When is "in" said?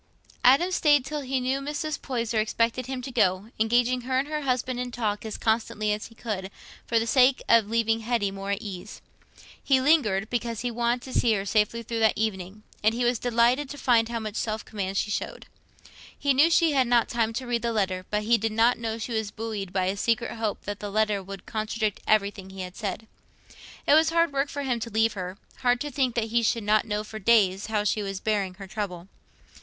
4.79-4.89